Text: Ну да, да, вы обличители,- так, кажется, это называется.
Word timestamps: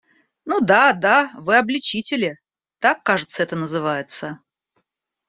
Ну 0.45 0.59
да, 0.61 0.93
да, 0.93 1.29
вы 1.35 1.59
обличители,- 1.59 2.39
так, 2.79 3.03
кажется, 3.03 3.43
это 3.43 3.55
называется. 3.55 4.39